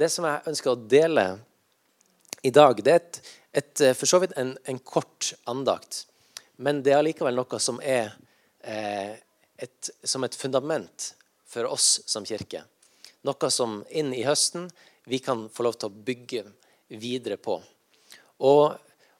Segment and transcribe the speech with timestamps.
[0.00, 1.26] det som jeg ønsker å dele
[2.46, 3.20] i dag, det er et,
[3.60, 6.04] et, for så vidt en, en, kort andakt.
[6.56, 8.14] Men det er allikevel noe som er
[8.64, 9.18] eh,
[9.60, 11.10] et, som et fundament
[11.50, 12.62] for oss som kirke.
[13.28, 14.70] Noe som inn i høsten
[15.10, 16.44] vi kan få lov til å bygge
[17.00, 17.58] videre på.
[18.40, 18.64] Og,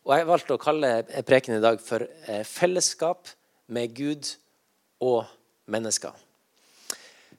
[0.06, 0.94] og Jeg valgte å kalle
[1.28, 3.28] preken i dag for eh, 'Fellesskap
[3.68, 4.32] med Gud
[5.04, 5.28] og
[5.68, 6.29] mennesker'.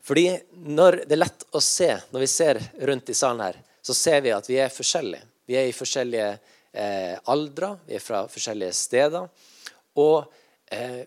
[0.02, 0.25] Fordi
[0.65, 2.59] når Det er lett å se når vi ser
[2.89, 5.23] rundt i salen her, så ser vi at vi er forskjellige.
[5.45, 6.30] Vi er i forskjellige
[6.73, 9.27] eh, aldre, vi er fra forskjellige steder.
[9.99, 10.26] Og
[10.71, 11.03] eh,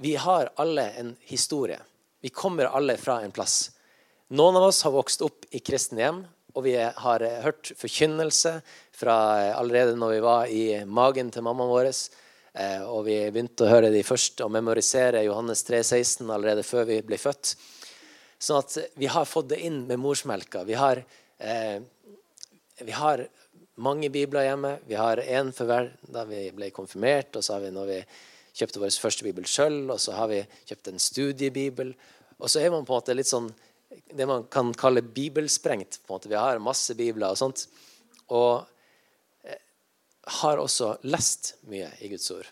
[0.00, 1.78] vi har alle en historie.
[2.20, 3.70] Vi kommer alle fra en plass.
[4.34, 6.24] Noen av oss har vokst opp i kristne hjem,
[6.54, 8.56] og vi har hørt forkynnelse
[8.94, 9.16] fra
[9.54, 11.90] allerede når vi var i magen til mammaen vår.
[12.54, 16.86] Eh, og vi begynte å høre de først og memorisere Johannes 3, 16 allerede før
[16.88, 17.56] vi ble født.
[18.44, 20.64] Sånn at vi har fått det inn med morsmelka.
[20.68, 21.00] Vi har,
[21.38, 21.80] eh,
[22.80, 23.26] vi har
[23.76, 24.78] mange bibler hjemme.
[24.86, 28.00] Vi har én for hver da vi ble konfirmert, og så har vi når vi
[28.54, 31.94] kjøpte vår første bibel sjøl, og så har vi kjøpt en studiebibel.
[32.38, 33.48] Og så er man på en måte litt sånn
[34.14, 36.00] det man kan kalle bibelsprengt.
[36.06, 36.28] på en måte.
[36.28, 37.66] Vi har masse bibler og sånt.
[38.28, 38.66] Og
[39.44, 39.58] eh,
[40.40, 42.46] har også lest mye i Guds ord.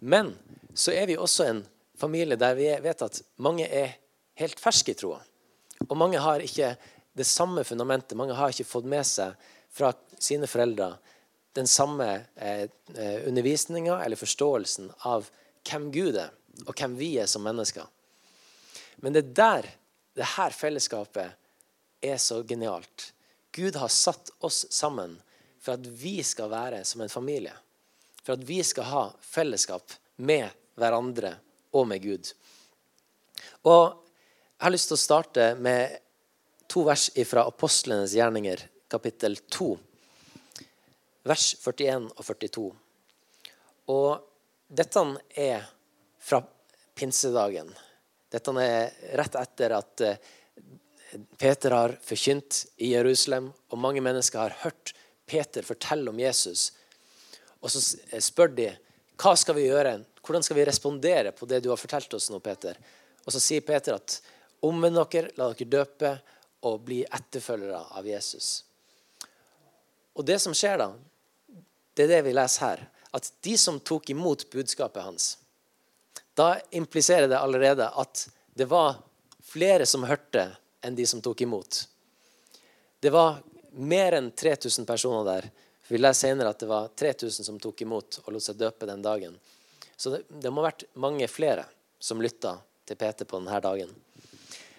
[0.00, 0.34] Men
[0.74, 1.66] så er vi også en
[1.98, 3.98] familie der vi vet at mange er
[4.40, 5.20] helt ferske i troa.
[5.88, 6.74] Og mange har ikke
[7.14, 8.16] det samme fundamentet.
[8.18, 9.34] Mange har ikke fått med seg
[9.74, 10.94] fra sine foreldre
[11.54, 15.28] den samme eh, eh undervisninga eller forståelsen av
[15.68, 16.32] hvem Gud er,
[16.66, 17.86] og hvem vi er som mennesker.
[18.96, 19.68] Men det er der
[20.14, 21.34] det her fellesskapet
[22.02, 23.12] er så genialt.
[23.54, 25.16] Gud har satt oss sammen
[25.62, 27.54] for at vi skal være som en familie.
[28.22, 31.36] For at vi skal ha fellesskap med hverandre
[31.74, 32.30] og med Gud.
[33.64, 34.03] Og
[34.64, 35.98] Jeg har lyst til å starte med
[36.72, 39.66] to vers fra Apostlenes gjerninger, kapittel 2,
[41.28, 42.62] vers 41 og 42.
[43.92, 44.08] Og
[44.80, 45.02] dette
[45.36, 45.68] er
[46.16, 46.40] fra
[46.96, 47.68] pinsedagen.
[48.32, 50.32] Dette er rett etter at eh,
[51.36, 54.96] Peter har forkynt i Jerusalem, og mange mennesker har hørt
[55.28, 56.70] Peter fortelle om Jesus.
[57.60, 58.72] Og så eh, spør de
[59.20, 62.40] hva skal vi gjøre, hvordan skal vi respondere på det du har fortalt oss nå,
[62.40, 62.80] Peter.
[63.28, 64.22] Og så sier Peter at
[64.64, 66.12] omvend dere, la dere døpe
[66.64, 68.64] og bli etterfølgere av Jesus.
[70.14, 70.92] Og det som skjer da,
[71.94, 72.84] det er det vi leser her.
[73.14, 75.26] At de som tok imot budskapet hans,
[76.34, 78.96] da impliserer det allerede at det var
[79.44, 80.48] flere som hørte,
[80.84, 81.84] enn de som tok imot.
[83.00, 83.38] Det var
[83.78, 85.50] mer enn 3000 personer der.
[85.88, 89.02] Vi leser senere at det var 3000 som tok imot og lot seg døpe den
[89.04, 89.36] dagen.
[89.96, 91.66] Så det, det må ha vært mange flere
[92.02, 92.56] som lytta
[92.88, 93.92] til Peter på denne dagen.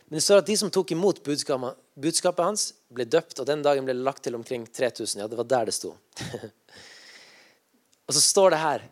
[0.07, 3.63] Men det står at de som tok imot budskapet, budskapet hans, ble døpt, og den
[3.66, 5.23] dagen ble det lagt til omkring 3000.
[5.23, 5.95] Ja, det var der det sto.
[8.05, 8.85] og så står det her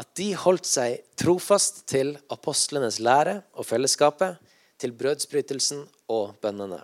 [0.00, 4.38] at de holdt seg trofast til apostlenes lære og fellesskapet,
[4.80, 6.78] til brødsbrytelsen og bønnene.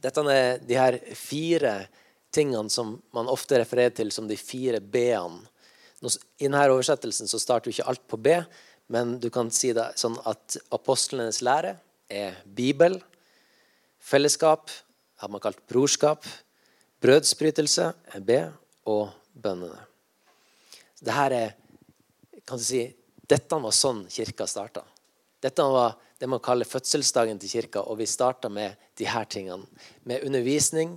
[0.00, 1.74] Dette er de her fire
[2.32, 5.44] tingene som man ofte refererer til som de fire b-ene.
[6.00, 8.36] I denne oversettelsen så starter jo ikke alt på B,
[8.92, 11.74] men du kan si det sånn at apostlenes lære
[12.08, 12.98] er Bibel.
[13.98, 14.70] Fellesskap
[15.20, 16.26] har man kalt brorskap.
[17.02, 17.90] Brødsbrytelse
[18.24, 18.38] B,
[18.86, 19.82] og bønnene.
[21.00, 21.54] Dette er
[22.46, 22.86] kan du si,
[23.26, 24.84] Dette var sånn kirka starta.
[25.42, 29.66] Dette var det man kaller fødselsdagen til kirka, og vi starta med de her tingene.
[30.06, 30.94] Med undervisning,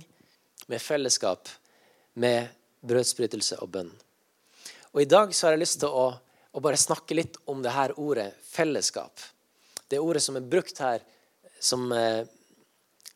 [0.70, 1.48] med fellesskap,
[2.14, 2.48] med
[2.86, 3.90] brødsbrytelse og bønn.
[4.94, 6.06] Og I dag så har jeg lyst til å,
[6.54, 9.18] å bare snakke litt om det her ordet fellesskap.
[9.90, 11.02] Det ordet som er brukt her
[11.60, 12.24] som, eh,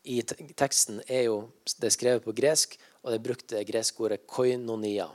[0.03, 1.37] i teksten, er jo
[1.79, 5.07] det er skrevet på gresk, og det er brukt det greske ordet koinonia.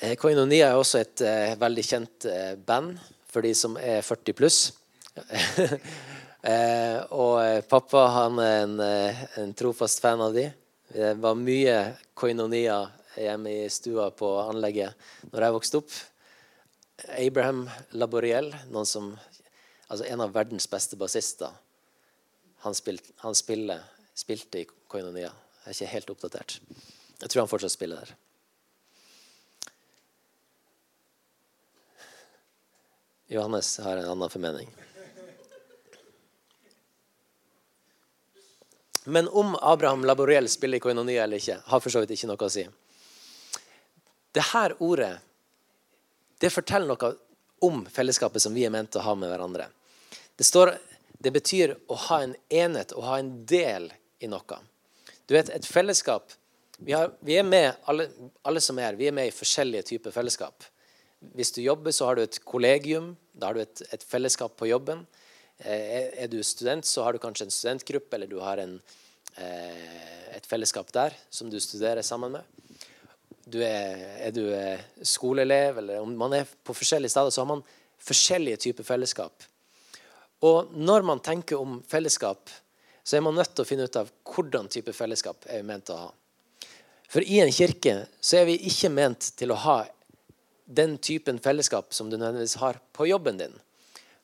[0.00, 2.96] Eh, Koinonia er også et eh, veldig kjent eh, band
[3.30, 4.58] for de som er 40 pluss.
[6.50, 10.48] eh, og pappa han er en, en, trofast fan av de.
[10.90, 11.76] Det var mye
[12.18, 12.80] koinonia
[13.14, 14.98] hjemme i stua på anlegget
[15.30, 15.94] når jeg vokste opp.
[17.14, 17.64] Abraham
[17.94, 19.12] Laboriel, noen som,
[19.94, 21.54] altså en av verdens beste bassister,
[22.64, 23.82] han, spilt, han spiller,
[24.16, 25.30] spilte i koinonia.
[25.64, 26.56] Jeg er ikke helt oppdatert.
[27.20, 28.14] Jeg tror han fortsatt spiller der.
[33.34, 34.72] Johannes har en annen formening.
[39.04, 42.48] Men om Abraham Laboriel spiller i koinonia eller ikke, har for så vidt ikke noe
[42.48, 42.64] å si.
[44.34, 45.12] Dette ordet
[46.40, 47.14] det forteller noe
[47.64, 49.68] om fellesskapet som vi er ment å ha med hverandre.
[50.36, 50.74] Det, står,
[51.22, 53.90] det betyr å ha en enhet, å ha en del
[54.20, 54.58] i noe.
[55.28, 56.34] Du vet, et fellesskap
[56.78, 58.08] vi, har, vi er med, alle,
[58.42, 60.66] alle, som er her, vi er med i forskjellige typer fellesskap.
[61.34, 63.14] Hvis du jobber, så har du et kollegium.
[63.32, 65.04] Da har du et, et fellesskap på jobben.
[65.58, 68.74] Eh, er du student, så har du kanskje en studentgruppe, eller du har en,
[69.38, 72.76] eh, et fellesskap der som du studerer sammen med.
[73.46, 77.52] Du er, er, du eh, skoleelev, eller om man er på forskjellige steder, så har
[77.54, 77.64] man
[78.02, 79.46] forskjellige typer fellesskap.
[80.44, 82.50] Og når man tenker om fellesskap,
[83.04, 85.92] så er man nødt til å finne ut av hvordan type fellesskap er vi ment
[85.92, 86.08] å ha.
[87.08, 89.76] For i en kirke så er vi ikke ment til å ha
[90.64, 93.52] den typen fellesskap som du nødvendigvis har på jobben din.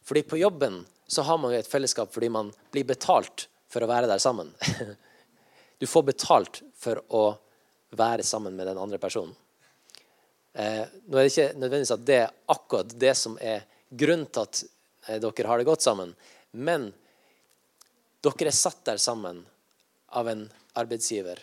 [0.04, 3.90] Fordi på jobben så har man jo et fellesskap fordi man blir betalt for å
[3.90, 4.52] være der sammen.
[5.80, 7.22] Du får betalt for å
[7.96, 9.30] være sammen med den andre personen.
[10.52, 14.44] Eh, nå er det ikke nødvendigvis at det er akkurat det som er grunnen til
[14.44, 14.60] at
[15.06, 16.12] dere har det godt sammen,
[16.52, 16.90] men
[18.24, 19.44] dere er satt der sammen
[20.12, 20.48] av en
[20.78, 21.40] arbeidsgiver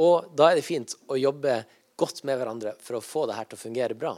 [0.00, 1.60] og da er det fint å jobbe
[2.00, 4.14] godt med hverandre for å få det her til å fungere bra.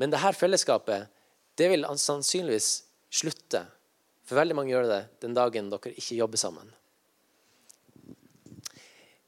[0.00, 1.10] Men det her fellesskapet
[1.60, 2.70] det vil sannsynligvis
[3.12, 3.66] slutte.
[4.24, 6.70] For veldig mange gjør det den dagen dere ikke jobber sammen.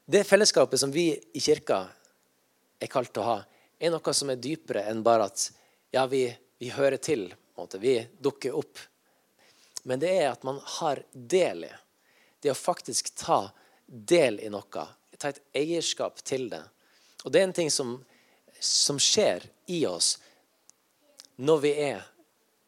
[0.05, 1.83] Det fellesskapet som vi i kirka
[2.81, 3.37] er kalt til å ha,
[3.77, 5.47] er noe som er dypere enn bare at
[5.93, 6.25] ja, vi,
[6.61, 7.27] vi hører til.
[7.79, 8.79] Vi dukker opp.
[9.83, 11.71] Men det er at man har del i.
[12.41, 13.43] Det å faktisk ta
[13.85, 14.85] del i noe
[15.17, 16.61] ta et eierskap til det.
[17.23, 17.95] Og det er en ting som,
[18.59, 20.17] som skjer i oss
[21.35, 22.03] når vi er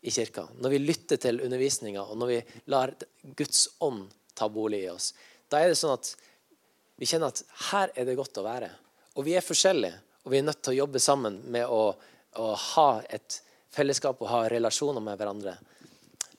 [0.01, 2.39] i kirka, når vi lytter til undervisninga, og når vi
[2.71, 2.93] lar
[3.37, 4.07] Guds ånd
[4.37, 5.11] ta bolig i oss.
[5.49, 6.11] Da er det sånn at
[6.97, 8.69] vi kjenner at her er det godt å være.
[9.17, 11.83] Og vi er forskjellige, og vi er nødt til å jobbe sammen med å,
[12.37, 13.41] å ha et
[13.73, 15.55] fellesskap og ha relasjoner med hverandre.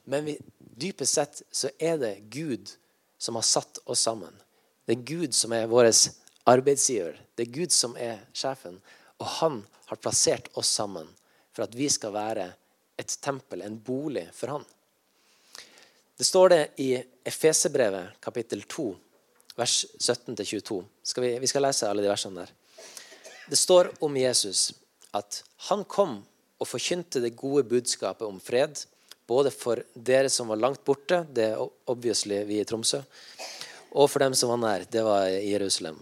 [0.09, 2.71] Men vi, dypest sett så er det Gud
[3.19, 4.33] som har satt oss sammen.
[4.87, 5.91] Det er Gud som er vår
[6.49, 7.19] arbeidsgiver.
[7.35, 8.79] Det er Gud som er sjefen.
[9.19, 9.61] Og han
[9.91, 11.09] har plassert oss sammen
[11.53, 12.47] for at vi skal være
[12.99, 14.65] et tempel, en bolig for han.
[16.19, 16.89] Det står det i
[17.29, 18.89] Efesebrevet kapittel 2,
[19.59, 20.79] vers 17-22.
[21.21, 22.55] Vi, vi skal lese alle de versene der.
[23.49, 24.73] Det står om Jesus
[25.15, 26.19] at han kom
[26.59, 28.81] og forkynte det gode budskapet om fred,
[29.29, 33.03] både for dere som var langt borte, det er obviously vi i Tromsø,
[33.93, 34.87] og for dem som var nær.
[34.91, 36.01] Det var i Jerusalem.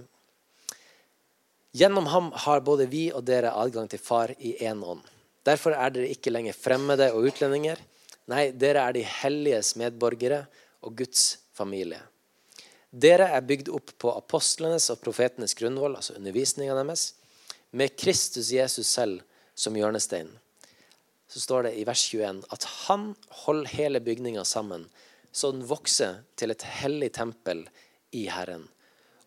[1.76, 5.02] Gjennom ham har både vi og dere adgang til Far i én ånd.
[5.46, 7.78] Derfor er dere ikke lenger fremmede og utlendinger.
[8.32, 10.46] Nei, dere er de helliges medborgere
[10.82, 12.00] og Guds familie.
[12.90, 17.10] Dere er bygd opp på apostlenes og profetenes grunnvoll, altså undervisninga deres,
[17.76, 19.20] med Kristus Jesus selv
[19.54, 20.30] som hjørnestein.
[21.28, 23.10] Så står det i vers 21 at han
[23.44, 24.86] holder hele bygninga sammen
[25.36, 27.66] så den vokser til et hellig tempel
[28.16, 28.62] i Herren.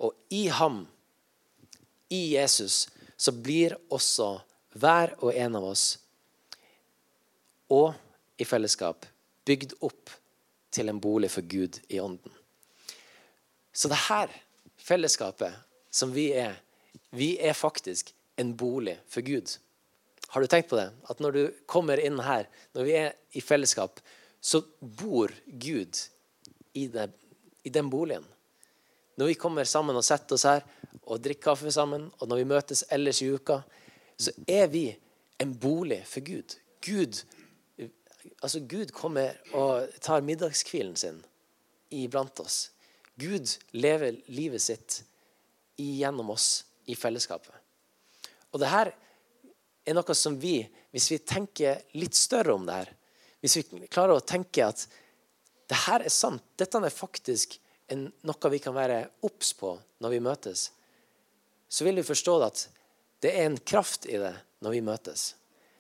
[0.02, 0.88] Og i ham,
[2.10, 4.40] i Jesus, så blir også
[4.82, 5.84] hver og en av oss
[7.70, 7.94] og
[8.42, 9.06] i fellesskap
[9.46, 10.10] bygd opp
[10.74, 12.34] til en bolig for Gud i ånden.
[13.70, 14.34] Så det her
[14.82, 15.62] fellesskapet
[15.94, 16.58] som vi er,
[17.14, 19.60] vi er faktisk en bolig for Gud.
[20.30, 20.90] Har du tenkt på det?
[21.10, 22.46] At når du kommer inn her,
[22.78, 24.00] når vi er i fellesskap,
[24.42, 25.98] så bor Gud
[26.74, 27.10] i, det,
[27.64, 28.26] i, den boligen.
[29.18, 30.64] Når vi kommer sammen og setter oss her
[31.02, 33.60] og drikker kaffe sammen, og når vi møtes ellers i uka,
[34.20, 34.86] så er vi
[35.42, 36.56] en bolig for Gud.
[36.86, 37.24] Gud,
[38.40, 41.24] altså Gud kommer og tar middagskvilen sin
[41.90, 42.70] iblant oss.
[43.20, 45.02] Gud lever livet sitt
[45.80, 47.52] gjennom oss i fellesskapet.
[48.54, 48.94] Og det her
[49.90, 50.62] er noe som vi,
[50.94, 52.92] hvis vi tenker litt større om det her,
[53.42, 54.86] hvis vi klarer å tenke at
[55.70, 57.56] det her er sant, dette er faktisk
[57.94, 60.70] en, noe vi kan være obs på når vi møtes,
[61.70, 62.66] så vil vi forstå at
[63.24, 65.34] det er en kraft i det når vi møtes.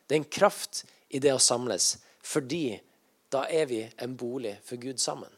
[0.06, 2.80] Det er en kraft i det å samles, fordi
[3.34, 5.32] da er vi en bolig for Gud sammen.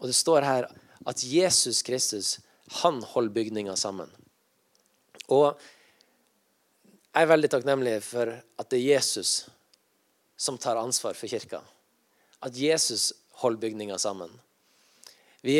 [0.00, 0.68] Og det står her
[1.08, 2.38] at Jesus Kristus,
[2.82, 4.10] han holder bygninga sammen.
[5.28, 5.60] Og
[7.12, 9.42] jeg er veldig takknemlig for at det er Jesus
[10.40, 11.60] som tar ansvar for kirka.
[12.42, 14.30] At Jesus holder bygninga sammen.
[15.44, 15.58] Vi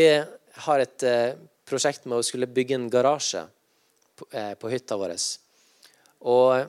[0.64, 1.35] har et eh,
[1.68, 3.44] prosjekt med å skulle bygge en garasje
[4.16, 5.12] på, eh, hytta vår.
[6.32, 6.62] Og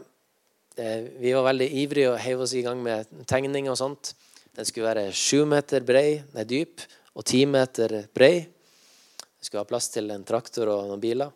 [0.75, 4.13] eh, vi var veldig ivrige og heiv oss i gang med tegning og sånt.
[4.53, 6.83] Den skulle være sju meter brei, nei, dyp
[7.15, 8.35] og ti meter brei.
[8.43, 11.31] Det skulle ha plass til en traktor og noen biler.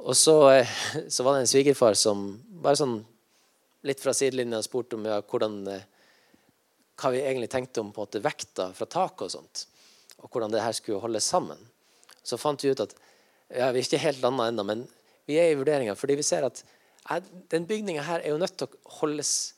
[0.00, 0.68] Og så, eh,
[1.08, 2.30] så var det en svigerfar som
[2.62, 3.00] bare sånn
[3.84, 5.84] litt fra sidelinja spurte om ja, hvordan, eh,
[7.00, 9.66] hva vi egentlig tenkte om på en måte vekta fra taket og sånt.
[10.20, 11.58] Og hvordan det her skulle holdes sammen.
[12.22, 12.92] så fant vi ut at
[13.48, 14.82] ja, vi er ikke helt landa ennå, men
[15.26, 15.96] vi er i vurderinga.
[15.96, 16.62] Fordi vi ser at
[17.08, 17.18] ja,
[17.50, 19.54] den bygninga her er jo nødt til å holdes,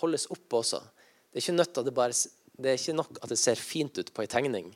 [0.00, 0.82] holdes oppe også.
[1.32, 2.12] Det er, bare,
[2.56, 4.70] det er ikke nok at det ser fint ut på ei tegning,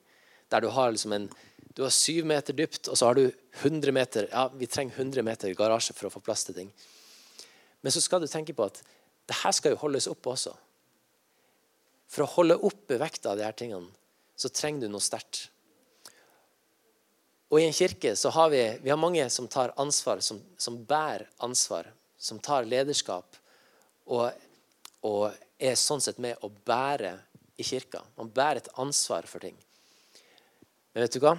[0.50, 1.28] der du har liksom en
[1.74, 3.28] du har syv meter dypt, og så har du
[3.60, 6.72] 100 meter ja, vi trenger 100 meter garasje for å få plass til ting.
[7.80, 8.82] Men så skal du tenke på at
[9.30, 10.52] det her skal jo holdes oppe også.
[12.10, 13.86] For å holde oppe vekta av de her tingene,
[14.34, 15.46] så trenger du noe sterkt.
[17.50, 20.78] Og i en kirke så har vi, vi har mange som tar ansvar, som, som
[20.86, 21.88] bærer ansvar.
[22.20, 23.38] Som tar lederskap
[24.10, 24.26] og,
[25.06, 27.14] og, er sånn sett med å bære
[27.60, 28.02] i kirka.
[28.16, 29.56] Man bærer et ansvar for ting.
[30.92, 31.34] Men vet du hva?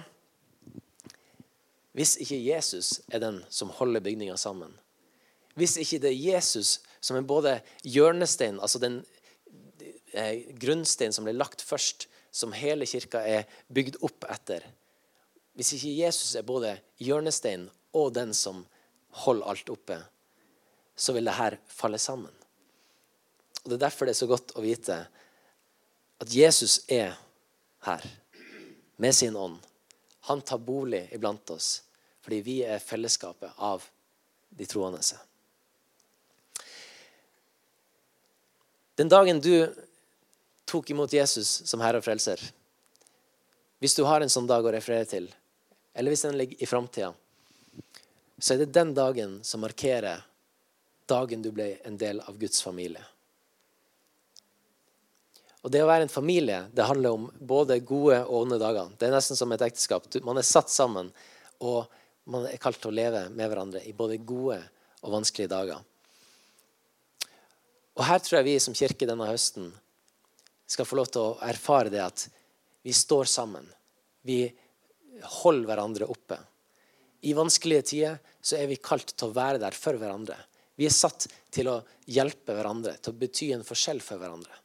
[1.92, 4.72] Hvis ikke Jesus er den som holder bygninga sammen,
[5.54, 9.02] hvis ikke det er Jesus som er både hjørnestein, altså den
[10.16, 14.64] eh, grunnstein som ble lagt først, som hele kirka er bygd opp etter,
[15.52, 18.62] hvis ikke Jesus er både hjørnestein og den som
[19.24, 19.98] holder alt oppe,
[20.96, 22.32] så vil det her falle sammen.
[23.62, 24.96] Og Det er derfor det er så godt å vite
[26.22, 27.18] at Jesus er
[27.84, 28.06] her
[28.96, 29.58] med sin ånd.
[30.28, 31.82] Han tar bolig iblant oss
[32.22, 33.82] fordi vi er fellesskapet av
[34.54, 35.00] de troende.
[38.94, 39.74] Den dagen du
[40.64, 42.38] tok imot Jesus som Herre og Frelser
[43.82, 45.26] Hvis du har en sånn dag å referere til,
[45.92, 47.10] eller hvis den ligger i framtida,
[48.38, 50.22] så er det den dagen som markerer
[51.10, 53.02] dagen du ble en del av Guds familie.
[55.62, 58.90] Og Det å være en familie det handler om både gode og onde dager.
[58.98, 60.08] Det er nesten som et ekteskap.
[60.26, 61.12] Man er satt sammen,
[61.62, 61.86] og
[62.30, 64.58] man er kalt til å leve med hverandre i både gode
[65.02, 65.82] og vanskelige dager.
[67.92, 69.70] Og Her tror jeg vi som kirke denne høsten
[70.66, 72.26] skal få lov til å erfare det at
[72.82, 73.66] vi står sammen.
[74.26, 74.46] Vi
[75.42, 76.38] holder hverandre oppe.
[77.22, 80.38] I vanskelige tider så er vi kalt til å være der for hverandre.
[80.74, 84.61] Vi er satt til å hjelpe hverandre, til å bety en forskjell for hverandre.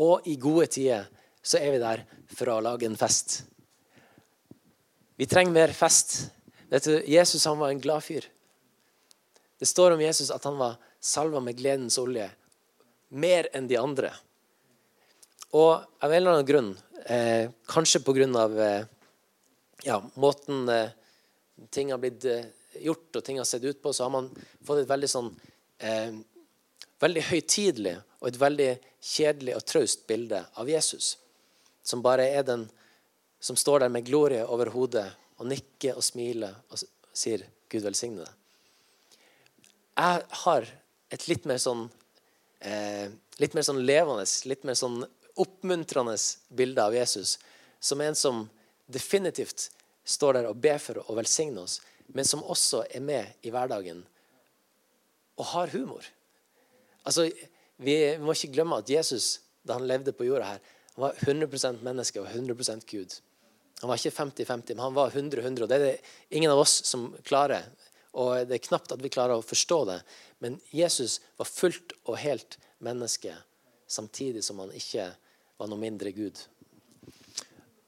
[0.00, 1.06] Og i gode tider
[1.44, 3.42] så er vi der for å lage en fest.
[5.16, 6.16] Vi trenger mer fest.
[6.70, 8.26] Du, Jesus han var en glad fyr.
[9.60, 12.26] Det står om Jesus at han var salva med gledens olje
[13.14, 14.10] mer enn de andre.
[15.54, 16.72] Og av en eller annen grunn,
[17.06, 18.26] eh, kanskje pga.
[18.66, 18.84] Eh,
[19.84, 20.90] ja, måten eh,
[21.70, 22.46] ting har blitt eh,
[22.82, 24.30] gjort og ting har sett ut på, så har man
[24.66, 25.30] fått et veldig sånn
[25.78, 26.10] eh,
[27.04, 28.70] veldig høytidelig og et veldig
[29.04, 31.14] kjedelig og traust bilde av Jesus.
[31.84, 32.68] Som bare er den
[33.44, 35.06] som står der med glorie over hodet
[35.36, 36.80] og nikker og smiler og
[37.12, 38.34] sier 'Gud velsigne deg'.
[39.94, 40.66] Jeg har
[41.10, 41.90] et litt mer sånn
[42.60, 45.04] eh, litt mer sånn levende, litt mer sånn
[45.36, 46.16] oppmuntrende
[46.54, 47.38] bilde av Jesus
[47.80, 48.44] som en som
[48.86, 49.70] definitivt
[50.04, 54.04] står der og ber for å velsigne oss, men som også er med i hverdagen
[55.40, 56.04] og har humor.
[57.04, 57.30] Altså,
[57.76, 60.60] Vi må ikke glemme at Jesus, da han levde på jorda her,
[60.94, 62.54] han var 100 menneske og 100
[62.86, 63.16] Gud.
[63.80, 65.62] Han var ikke 50-50, men han var 100-100.
[65.62, 67.66] og Det er det ingen av oss som klarer.
[68.14, 69.98] Og det er knapt at vi klarer å forstå det.
[70.38, 73.34] Men Jesus var fullt og helt menneske,
[73.90, 75.10] samtidig som han ikke
[75.58, 76.38] var noe mindre Gud.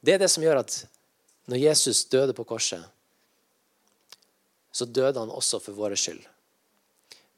[0.03, 0.83] Det er det som gjør at
[1.47, 2.83] når Jesus døde på korset,
[4.75, 6.21] så døde han også for våre skyld.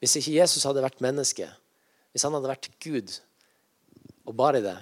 [0.01, 1.47] Hvis ikke Jesus hadde vært menneske,
[2.11, 3.13] hvis han hadde vært Gud,
[4.25, 4.77] og bare det,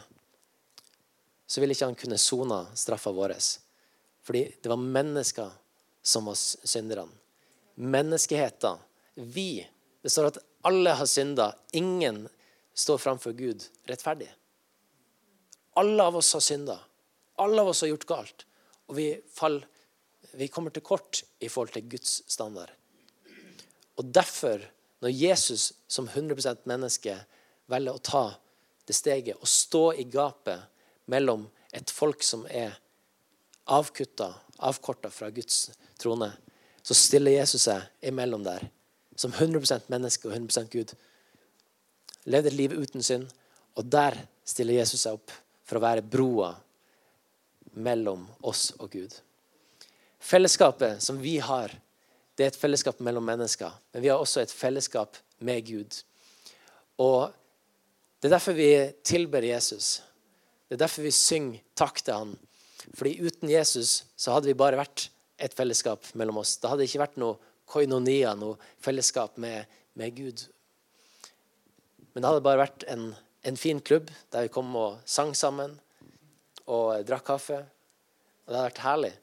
[1.48, 3.36] så ville ikke han kunne sona straffa vår.
[4.28, 5.52] Fordi det var mennesker
[6.04, 7.12] som var synderne.
[7.76, 8.82] Menneskeheten.
[9.16, 9.68] Vi.
[10.02, 11.54] Det står at alle har synda.
[11.72, 12.26] Ingen
[12.74, 14.28] står framfor Gud rettferdig.
[15.80, 16.80] Alle av oss har synda.
[17.36, 18.46] Alle av oss har gjort galt.
[18.88, 19.62] Og vi, fall,
[20.34, 22.72] vi kommer til kort i forhold til Guds standard.
[23.98, 24.64] Og derfor,
[25.04, 27.16] når Jesus som 100% menneske
[27.70, 28.26] velger å ta
[28.88, 30.64] det steget og stå i gapet
[31.12, 32.78] mellom et folk som er
[33.68, 34.32] avkutta,
[34.64, 35.68] avkorta fra Guds
[36.00, 36.32] trone,
[36.82, 38.70] så stiller Jesus seg imellom der
[39.18, 40.94] som 100% menneske og 100% Gud.
[42.30, 43.28] Levde et liv uten synd,
[43.76, 44.16] og der
[44.48, 45.34] stiller Jesus seg opp
[45.68, 46.54] for å være broa
[47.78, 49.12] mellom oss og Gud.
[50.18, 51.74] Fellesskapet som vi har,
[52.38, 53.74] det er et fellesskap mellom mennesker.
[53.94, 56.04] Men vi har også et fellesskap med Gud.
[56.98, 57.34] Og
[58.18, 58.72] Det er derfor vi
[59.06, 60.02] tilber Jesus.
[60.68, 62.32] Det er derfor vi synger takk til han.
[62.98, 66.56] Fordi uten Jesus så hadde vi bare vært et fellesskap mellom oss.
[66.58, 67.38] Det hadde ikke vært noe
[67.70, 70.48] koinonia, noe fellesskap med, med Gud.
[72.14, 73.12] Men det hadde bare vært en,
[73.46, 75.78] en fin klubb der vi kom og sang sammen
[76.66, 77.62] og drakk kaffe.
[77.62, 79.14] Og det hadde vært herlig.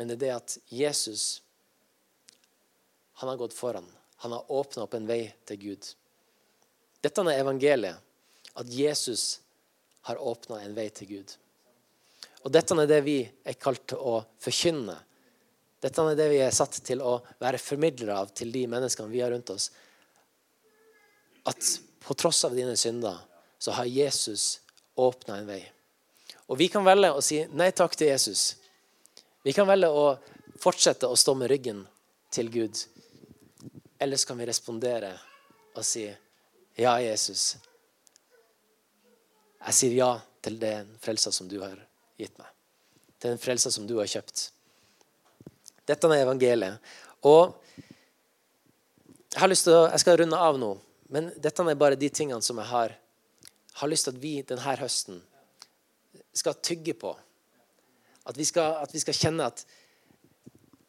[0.00, 1.42] Men det er det at Jesus
[3.20, 3.84] han har gått foran.
[4.16, 5.88] Han har åpna opp en vei til Gud.
[7.04, 7.98] Dette er evangeliet.
[8.56, 9.42] At Jesus
[10.08, 11.34] har åpna en vei til Gud.
[12.40, 14.94] Og dette er det vi er kalt til å forkynne.
[15.84, 19.20] Dette er det vi er satt til å være formidlere av til de menneskene vi
[19.20, 19.68] har rundt oss.
[21.44, 23.20] At på tross av dine synder
[23.60, 24.62] så har Jesus
[24.96, 25.60] åpna en vei.
[26.48, 28.54] Og vi kan velge å si nei takk til Jesus.
[29.42, 30.04] Vi kan velge å
[30.60, 31.84] fortsette å stå med ryggen
[32.32, 32.76] til Gud.
[33.98, 35.14] Eller så kan vi respondere
[35.74, 36.04] og si
[36.76, 37.56] ja, Jesus.
[39.60, 40.10] Jeg sier ja
[40.44, 41.76] til den frelsa som du har
[42.20, 42.48] gitt meg.
[43.20, 44.46] Til den frelsa som du har kjøpt.
[45.88, 46.78] Dette er evangeliet.
[47.28, 47.56] Og
[49.30, 50.70] jeg har lyst til å, jeg skal runde av nå,
[51.12, 52.94] men dette er bare de tingene som jeg har,
[53.80, 55.20] har lyst til at vi denne høsten
[56.36, 57.12] skal tygge på.
[58.30, 59.64] At vi skal, at vi skal kjenne at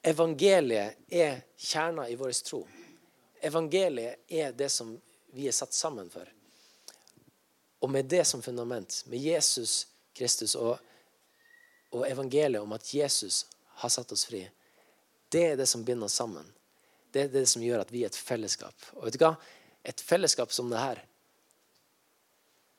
[0.06, 2.62] evangeliet er kjerna i vår tro.
[3.42, 4.94] Evangeliet er det som
[5.34, 6.28] vi er satt sammen for.
[7.82, 10.78] Og med det som fundament, med Jesus Kristus og,
[11.90, 13.48] og evangeliet om at Jesus
[13.82, 14.44] har satt oss fri,
[15.34, 16.46] det er det som binder oss sammen.
[17.12, 18.76] Det er det som gjør at vi er et fellesskap.
[19.00, 19.34] Og vet du hva?
[19.82, 21.02] Et fellesskap som det her,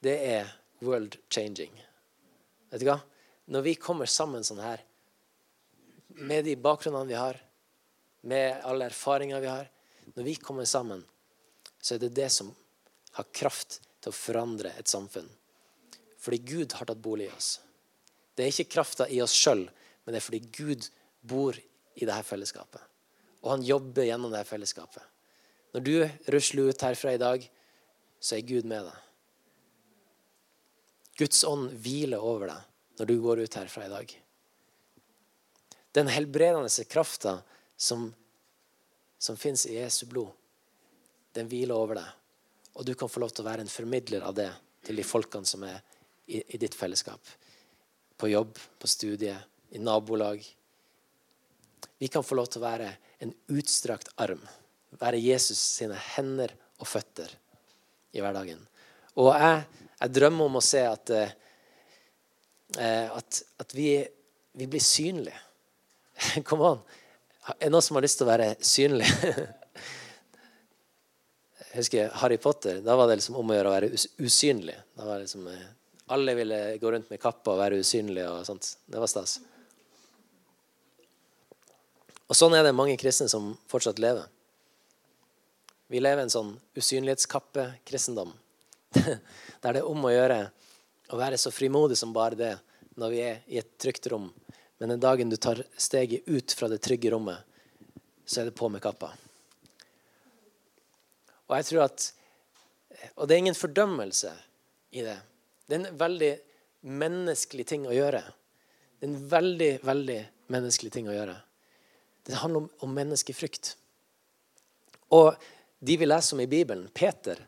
[0.06, 0.52] det er
[0.86, 1.74] world changing.
[2.70, 3.02] Vet du hva?
[3.52, 4.80] Når vi kommer sammen sånn her,
[6.22, 7.36] med de bakgrunnene vi har,
[8.22, 9.66] med alle erfaringer vi har
[10.14, 11.00] Når vi kommer sammen,
[11.82, 12.48] så er det det som
[13.16, 15.28] har kraft til å forandre et samfunn.
[16.18, 17.50] Fordi Gud har tatt bolig i oss.
[18.34, 19.62] Det er ikke krafta i oss sjøl,
[20.02, 20.88] men det er fordi Gud
[21.22, 22.82] bor i dette fellesskapet.
[23.46, 25.06] Og han jobber gjennom dette fellesskapet.
[25.72, 25.94] Når du
[26.34, 27.46] rusler ut herfra i dag,
[28.18, 28.98] så er Gud med deg.
[31.22, 34.14] Guds ånd hviler over deg når du går ut herfra i dag.
[35.92, 37.38] Den helbredende krafta
[37.76, 38.10] som,
[39.18, 40.32] som fins i Jesu blod,
[41.32, 42.08] den hviler over deg.
[42.72, 44.48] Og du kan få lov til å være en formidler av det
[44.86, 45.78] til de folkene som er
[46.26, 47.20] i, i ditt fellesskap.
[48.16, 49.36] På jobb, på studie,
[49.72, 50.44] i nabolag.
[51.98, 52.88] Vi kan få lov til å være
[53.24, 54.40] en utstrakt arm.
[55.00, 57.30] Være Jesus sine hender og føtter
[58.12, 58.60] i hverdagen.
[59.20, 59.62] Og jeg,
[60.00, 61.32] jeg drømmer om å se at, eh,
[62.78, 64.06] at, at vi,
[64.52, 65.38] vi, blir synlige.
[66.48, 66.80] Kom an.
[67.58, 69.08] Er det noen som har lyst til å være synlig?
[71.72, 72.82] Jeg husker Harry Potter.
[72.84, 73.88] Da var det liksom om å gjøre å være
[74.20, 74.74] usynlig.
[74.92, 75.70] Da var det liksom, eh,
[76.12, 78.28] alle ville gå rundt med kappa og være usynlige.
[78.28, 78.76] og sånt.
[78.84, 79.38] Det var stas.
[82.28, 84.28] Og Sånn er det mange kristne som fortsatt lever.
[85.88, 88.32] Vi lever en sånn usynlighetskappe-kristendom.
[89.62, 90.38] Der det er om å gjøre
[91.12, 92.52] å være så frimodig som bare det
[93.00, 94.30] når vi er i et trygt rom.
[94.80, 97.38] Men den dagen du tar steget ut fra det trygge rommet,
[98.24, 99.12] så er det på med kappa.
[101.48, 102.12] Og jeg tror at
[103.16, 104.30] Og det er ingen fordømmelse
[104.94, 105.16] i det.
[105.66, 106.32] Det er en veldig
[106.86, 108.20] menneskelig ting å gjøre.
[109.00, 110.18] Det er en veldig, veldig
[110.54, 111.34] menneskelig ting å gjøre.
[112.22, 113.72] Det handler om, om menneskefrykt.
[115.18, 115.34] Og
[115.82, 117.40] de vi leser om i Bibelen, Peter,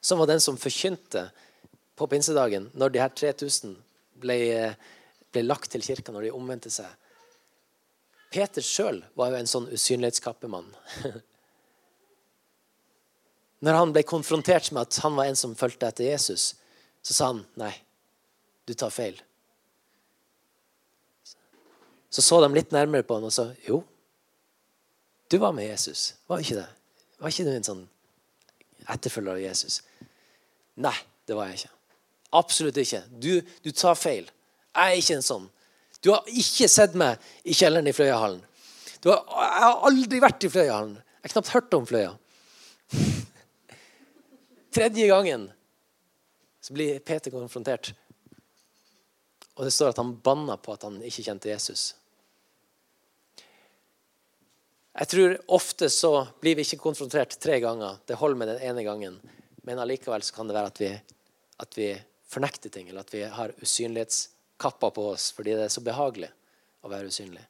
[0.00, 1.26] som var den som forkynte
[1.96, 3.74] på pinsedagen når de her 3000
[4.22, 4.38] ble,
[5.32, 6.88] ble lagt til kirka, når de omvendte seg
[8.32, 10.66] Peter sjøl var jo en sånn usynlighetskappemann.
[13.64, 16.50] Når han ble konfrontert med at han var en som fulgte etter Jesus,
[17.06, 17.72] så sa han nei,
[18.66, 19.16] du tar feil.
[22.12, 23.80] Så så de litt nærmere på han og sa jo,
[25.30, 26.12] du var med Jesus.
[26.28, 26.68] Var ikke det?
[27.18, 27.86] Var ikke du en sånn
[28.92, 29.80] etterfølger av Jesus?
[30.82, 30.94] Nei,
[31.26, 31.75] det var jeg ikke.
[32.34, 33.02] Absolutt ikke.
[33.10, 34.26] Du, du tar feil.
[34.76, 35.46] Jeg er ikke en sånn.
[36.02, 38.42] Du har ikke sett meg i kjelleren i Fløyahallen.
[39.06, 40.96] Har, jeg har aldri vært i Fløyahallen.
[40.96, 42.12] Jeg har knapt hørt om Fløya.
[44.76, 45.46] Tredje gangen
[46.60, 47.92] så blir Peter konfrontert.
[49.56, 51.94] Og det står at han banna på at han ikke kjente Jesus.
[54.96, 56.10] Jeg tror ofte så
[56.40, 57.98] blir vi ikke konfrontert tre ganger.
[58.08, 59.18] Det holder med den ene gangen.
[59.66, 60.90] Men allikevel så kan det være at vi,
[61.64, 61.88] at vi
[62.30, 66.30] fornekter ting, eller at vi har usynlighetskapper på oss fordi det er så behagelig
[66.82, 67.44] å være usynlig.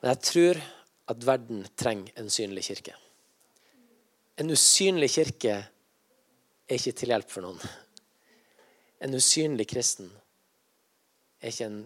[0.00, 0.62] Men jeg tror
[1.10, 2.94] at verden trenger en synlig kirke.
[4.38, 7.58] En usynlig kirke er ikke til hjelp for noen.
[9.02, 10.10] En usynlig kristen
[11.40, 11.80] er ikke en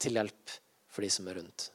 [0.00, 0.58] til hjelp
[0.90, 1.70] for de som er rundt.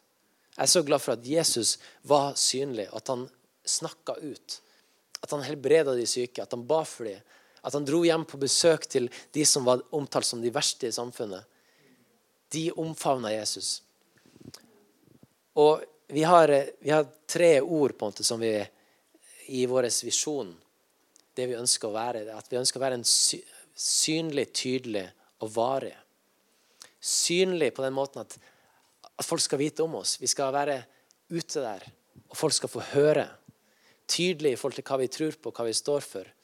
[0.55, 1.75] Jeg er så glad for at Jesus
[2.07, 3.25] var synlig, at han
[3.67, 4.59] snakka ut.
[5.23, 7.19] At han helbreda de syke, at han ba for dem.
[7.65, 10.93] At han dro hjem på besøk til de som var omtalt som de verste i
[10.93, 11.41] samfunnet.
[12.53, 13.79] De omfavna Jesus.
[15.57, 15.81] Og
[16.13, 18.53] vi har, vi har, tre ord på en måte som vi
[19.49, 20.53] i vår visjon
[21.35, 22.21] Det vi ønsker å være.
[22.31, 25.07] At vi ønsker å være en synlig, tydelig
[25.43, 25.95] og varig.
[27.01, 28.37] Synlig på den måten at,
[29.17, 30.15] at folk skal vite om oss.
[30.21, 30.77] Vi skal være
[31.33, 31.83] ute der,
[32.29, 33.25] og folk skal få høre.
[34.07, 36.34] Tydelig i forhold til hva vi tror på, hva vi står for.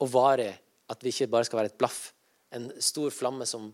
[0.00, 0.52] Og varig.
[0.90, 2.10] At vi ikke bare skal være et blaff.
[2.56, 3.68] En stor flamme som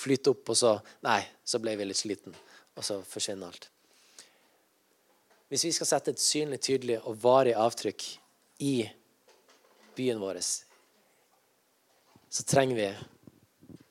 [0.00, 2.34] flyter opp, og så Nei, så ble vi litt sliten.
[2.78, 3.68] Og så forsvinner alt.
[5.50, 8.04] Hvis vi skal sette et synlig, tydelig og varig avtrykk
[8.62, 8.74] i
[9.98, 10.38] byen vår,
[12.30, 12.86] så trenger vi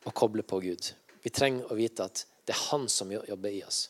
[0.07, 0.91] å koble på Gud.
[1.19, 3.89] Vi trenger å vite at det er Han som jobber i oss.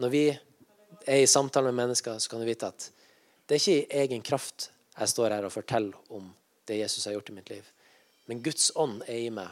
[0.00, 2.88] Når vi er i samtale med mennesker, så kan du vite at
[3.46, 6.28] det er ikke i egen kraft jeg står her og forteller om
[6.68, 7.66] det Jesus har gjort i mitt liv.
[8.30, 9.48] Men Guds ånd er i meg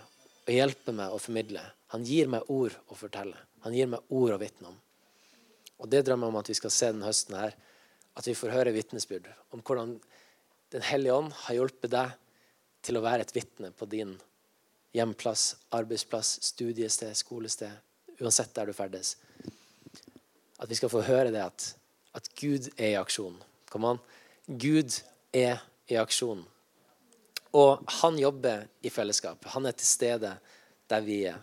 [0.46, 1.62] og hjelper meg å formidle.
[1.94, 3.37] Han gir meg ord å fortelle.
[3.64, 4.77] Han gir meg ord å vitne om.
[5.79, 7.57] Og det drømmer jeg om at vi skal se den høsten her.
[8.18, 9.98] At vi får høre vitnesbyrd om hvordan
[10.68, 12.11] Den hellige ånd har hjulpet deg
[12.85, 14.11] til å være et vitne på din
[14.92, 17.72] hjemplass, arbeidsplass, studiested, skolested,
[18.20, 19.14] uansett der du ferdes.
[20.61, 21.70] At vi skal få høre det at,
[22.12, 23.38] at Gud er i aksjon.
[23.72, 24.03] Kom an.
[24.44, 24.92] Gud
[25.32, 26.42] er i aksjon.
[27.56, 29.44] Og han jobber i fellesskap.
[29.54, 30.34] Han er til stede
[30.88, 31.38] der vi er.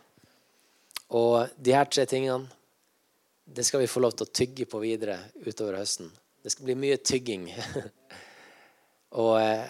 [1.13, 2.49] Og de her tre tingene
[3.45, 6.09] det skal vi få lov til å tygge på videre utover høsten.
[6.41, 7.43] Det skal bli mye tygging.
[9.21, 9.67] og eh,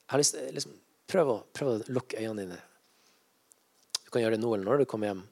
[0.00, 0.78] jeg har lyst til liksom,
[1.12, 2.60] prøv, å, prøv å lukke øynene dine.
[4.00, 5.22] Du kan gjøre det nå eller når du kommer hjem.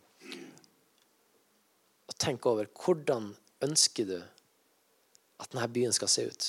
[2.07, 3.31] Og tenk over hvordan
[3.65, 4.19] ønsker du
[5.43, 6.47] at denne byen skal se ut.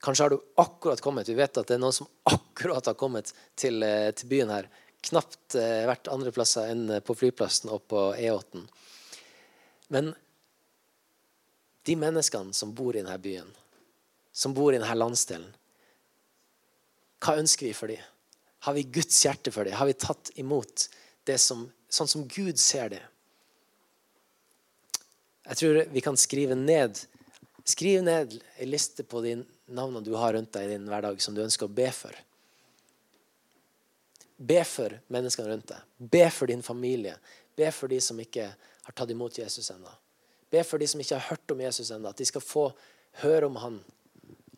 [0.00, 1.28] Kanskje har du akkurat kommet.
[1.28, 4.70] Vi vet at det er noen som akkurat har kommet til, eh, til byen her
[5.04, 8.64] knapt eh, vært andre plasser enn på flyplassen og på E8.
[9.92, 10.12] Men
[11.88, 13.48] de menneskene som bor i denne byen,
[14.32, 15.50] som bor i denne landsdelen,
[17.20, 18.00] hva ønsker vi for dem?
[18.64, 19.76] Har vi Guds hjerte for dem?
[19.76, 20.86] Har vi tatt imot
[21.28, 23.02] det som, sånn som Gud ser det?
[25.50, 27.00] Jeg tror vi kan skrive ned
[27.64, 29.34] Skriv ned ei liste på de
[29.70, 32.14] navnene du har rundt deg i din hverdag som du ønsker å be for.
[34.40, 35.84] Be for menneskene rundt deg.
[35.98, 37.18] Be for din familie.
[37.54, 39.92] Be for de som ikke har tatt imot Jesus ennå.
[40.50, 42.64] Be for de som ikke har hørt om Jesus ennå, at de skal få
[43.20, 43.76] høre om han.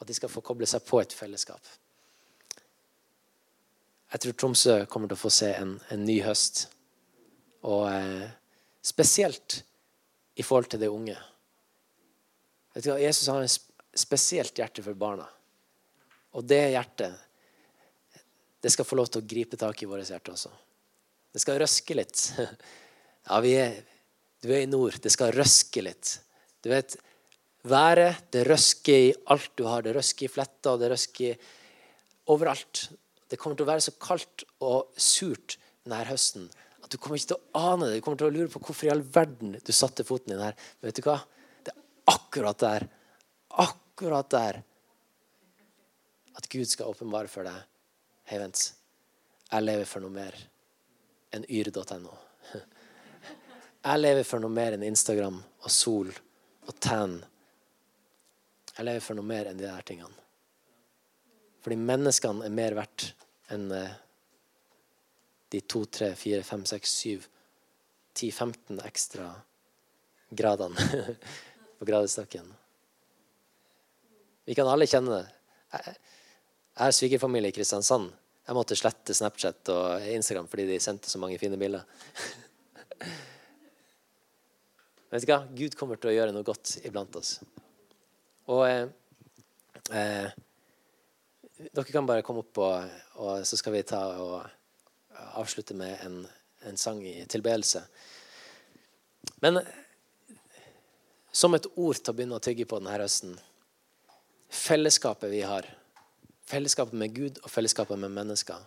[0.00, 1.66] At de skal få koble seg på et fellesskap.
[4.14, 6.68] Jeg tror Tromsø kommer til å få se en, en ny høst.
[7.66, 8.30] Og eh,
[8.86, 9.60] spesielt
[10.36, 11.16] i forhold til de unge.
[12.72, 13.00] Vet du hva?
[13.02, 13.52] Jesus har en
[13.98, 15.26] spesielt hjerte for barna.
[16.32, 17.12] Og det hjertet
[18.62, 20.52] det skal få lov til å gripe tak i vårt hjerte også.
[21.34, 22.28] Det skal røske litt.
[23.22, 23.76] Ja, vi er,
[24.42, 24.96] du er i nord.
[24.98, 26.08] Det skal røske litt.
[26.58, 26.96] Du vet,
[27.70, 29.84] været, det røsker i alt du har.
[29.86, 31.44] Det røsker i fletta, det røsker
[32.34, 32.88] overalt.
[33.30, 36.50] Det kommer til å være så kaldt og surt denne høsten
[36.92, 37.98] du kommer ikke til å ane det.
[37.98, 40.56] Du kommer til å lure på hvorfor i all verden du satte foten din her.
[40.80, 41.18] Men vet du hva?
[41.64, 42.86] Det er akkurat der,
[43.64, 44.60] akkurat der
[46.32, 47.68] at Gud skal åpenbare for deg
[48.30, 48.60] Hei, vent.
[49.50, 50.36] Jeg lever for noe mer
[51.34, 52.14] enn yr.no.
[53.82, 57.18] Jeg lever for noe mer enn Instagram og sol og tan.
[58.76, 60.14] Jeg lever for noe mer enn de der tingene.
[61.62, 63.08] Fordi menneskene er mer verdt
[63.52, 63.98] enn eh,
[65.52, 67.28] de to, tre, fire, fem, seks, syv,
[68.16, 69.28] ti, 15 ekstra
[70.32, 70.88] gradene
[71.78, 72.48] på gradestokken.
[74.48, 75.26] Vi kan alle kjenne det.
[75.72, 78.10] Jeg har svigerfamilie i Kristiansand.
[78.42, 81.84] Jeg måtte slette Snapchat og Instagram fordi de sendte så mange fine bilder.
[85.12, 85.42] Vet du hva?
[85.52, 87.36] Gud kommer til å gjøre noe godt iblant oss.
[88.50, 88.88] Og eh,
[89.92, 90.32] eh,
[91.62, 94.40] Dere kan bare komme opp, og, og, så skal vi ta og
[95.34, 96.26] avslutte med en,
[96.68, 97.82] en sang i tilbedelse.
[99.44, 99.60] Men
[101.32, 103.38] som et ord til å begynne å tygge på denne høsten
[104.52, 105.64] Fellesskapet vi har
[106.52, 108.58] Fellesskapet med Gud og fellesskapet med mennesker.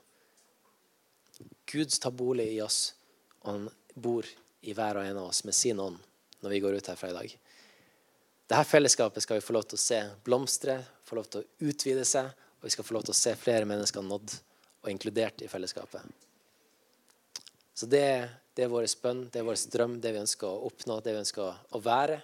[1.70, 2.96] Gud tar bolig i oss,
[3.44, 4.26] og han bor
[4.66, 6.00] i hver og en av oss med sin ånd
[6.42, 7.36] når vi går ut herfra i dag.
[8.46, 12.06] Dette fellesskapet skal vi få lov til å se blomstre, få lov til å utvide
[12.08, 14.38] seg, og vi skal få lov til å se flere mennesker nådd
[14.86, 16.25] og inkludert i fellesskapet.
[17.76, 18.08] Så det,
[18.56, 21.24] det er vår bønn, det er vår drøm, det vi ønsker å oppnå, det vi
[21.26, 22.22] ønsker å være.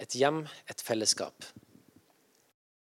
[0.00, 1.44] Et hjem, et fellesskap